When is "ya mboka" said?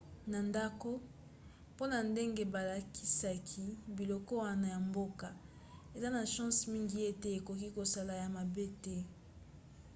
4.73-5.27